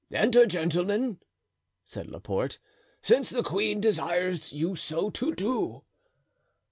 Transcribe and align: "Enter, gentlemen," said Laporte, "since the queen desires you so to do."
"Enter, 0.11 0.47
gentlemen," 0.47 1.19
said 1.85 2.07
Laporte, 2.09 2.57
"since 3.03 3.29
the 3.29 3.43
queen 3.43 3.79
desires 3.79 4.51
you 4.51 4.75
so 4.75 5.11
to 5.11 5.35
do." 5.35 5.83